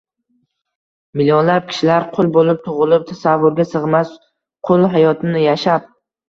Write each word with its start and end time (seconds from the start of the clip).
millionlab 1.19 1.67
kishilar 1.73 2.07
qul 2.15 2.31
bo’lib 2.37 2.63
tug’ilib, 2.69 3.05
tasavvurga 3.11 3.67
sig’mas 3.73 4.15
qul 4.71 4.89
hayotini 4.97 5.45
yashab 5.47 5.87